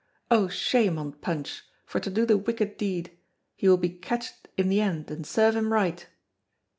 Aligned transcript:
Oh, 0.31 0.47
shame 0.47 0.97
on 0.97 1.11
Punch, 1.13 1.61
for 1.85 1.99
to 1.99 2.09
do 2.09 2.25
the 2.25 2.35
wicked 2.35 2.75
deed; 2.75 3.11
he 3.55 3.69
will 3.69 3.77
be 3.77 3.89
catched 3.89 4.47
in 4.57 4.67
the 4.67 4.81
end 4.81 5.11
and 5.11 5.27
serve 5.27 5.55
him 5.55 5.71
right." 5.71 6.07